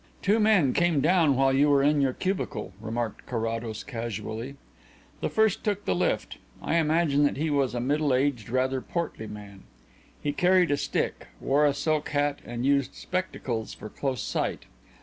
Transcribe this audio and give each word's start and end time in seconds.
"Two 0.23 0.39
men 0.39 0.73
came 0.73 0.99
down 0.99 1.35
while 1.35 1.53
you 1.53 1.69
were 1.69 1.83
in 1.83 2.01
your 2.01 2.11
cubicle," 2.13 2.73
remarked 2.81 3.27
Carrados 3.27 3.83
casually. 3.83 4.55
"The 5.19 5.29
first 5.29 5.63
took 5.63 5.85
the 5.85 5.93
lift. 5.93 6.39
I 6.59 6.77
imagine 6.77 7.21
that 7.25 7.37
he 7.37 7.51
was 7.51 7.75
a 7.75 7.79
middle 7.79 8.11
aged, 8.11 8.49
rather 8.49 8.81
portly 8.81 9.27
man. 9.27 9.61
He 10.23 10.33
carried 10.33 10.71
a 10.71 10.75
stick, 10.77 11.27
wore 11.39 11.67
a 11.67 11.73
silk 11.75 12.09
hat, 12.09 12.39
and 12.43 12.65
used 12.65 12.95
spectacles 12.95 13.75
for 13.75 13.89
close 13.89 14.23
sight. 14.23 14.65